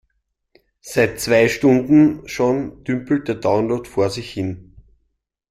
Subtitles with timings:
[0.81, 4.75] Seit zwei Stunden schon dümpelt der Download vor sich hin.